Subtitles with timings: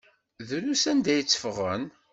[0.47, 1.83] Drus anda ay tteffɣen.